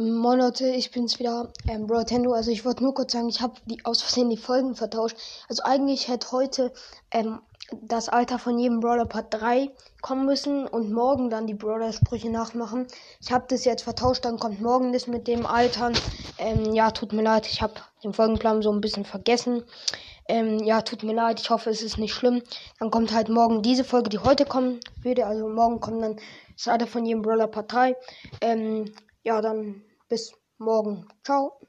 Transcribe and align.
Moin 0.00 0.38
Leute, 0.38 0.66
ich 0.66 0.90
bin's 0.92 1.18
wieder, 1.18 1.52
ähm, 1.68 1.86
Brotendo. 1.86 2.32
Also 2.32 2.50
ich 2.50 2.64
wollte 2.64 2.82
nur 2.82 2.94
kurz 2.94 3.12
sagen, 3.12 3.28
ich 3.28 3.42
habe 3.42 3.52
die 3.66 3.84
aus 3.84 4.00
Versehen 4.00 4.30
die 4.30 4.38
Folgen 4.38 4.74
vertauscht. 4.74 5.14
Also 5.46 5.62
eigentlich 5.62 6.08
hätte 6.08 6.32
heute 6.32 6.72
ähm, 7.10 7.40
das 7.82 8.08
Alter 8.08 8.38
von 8.38 8.58
jedem 8.58 8.80
Brawler 8.80 9.04
Part 9.04 9.26
3 9.34 9.68
kommen 10.00 10.24
müssen 10.24 10.66
und 10.66 10.90
morgen 10.90 11.28
dann 11.28 11.46
die 11.46 11.52
Brawler-Sprüche 11.52 12.30
nachmachen. 12.30 12.86
Ich 13.20 13.30
habe 13.30 13.44
das 13.48 13.66
jetzt 13.66 13.82
vertauscht, 13.82 14.24
dann 14.24 14.38
kommt 14.38 14.62
morgen 14.62 14.94
das 14.94 15.06
mit 15.06 15.28
dem 15.28 15.44
Altern. 15.44 15.92
Ähm, 16.38 16.72
ja, 16.72 16.92
tut 16.92 17.12
mir 17.12 17.22
leid, 17.22 17.46
ich 17.46 17.60
habe 17.60 17.74
den 18.02 18.14
Folgenplan 18.14 18.62
so 18.62 18.72
ein 18.72 18.80
bisschen 18.80 19.04
vergessen. 19.04 19.64
Ähm, 20.28 20.60
ja, 20.60 20.80
tut 20.80 21.02
mir 21.02 21.12
leid, 21.12 21.40
ich 21.40 21.50
hoffe, 21.50 21.68
es 21.68 21.82
ist 21.82 21.98
nicht 21.98 22.14
schlimm. 22.14 22.40
Dann 22.78 22.90
kommt 22.90 23.12
halt 23.12 23.28
morgen 23.28 23.60
diese 23.60 23.84
Folge, 23.84 24.08
die 24.08 24.18
heute 24.18 24.46
kommen 24.46 24.80
würde. 25.02 25.26
Also 25.26 25.46
morgen 25.46 25.78
kommt 25.78 26.02
dann 26.02 26.16
das 26.56 26.68
Alter 26.68 26.86
von 26.86 27.04
jedem 27.04 27.20
Brawler 27.20 27.48
Part 27.48 27.70
3. 27.70 27.96
Ähm, 28.40 28.94
ja, 29.22 29.42
dann 29.42 29.82
bis 30.10 30.32
morgen. 30.58 31.06
Ciao. 31.24 31.60